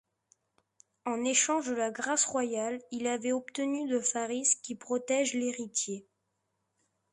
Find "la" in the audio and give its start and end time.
1.75-1.91